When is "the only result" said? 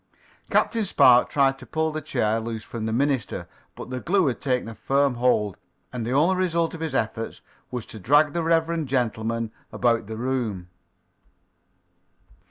6.03-6.73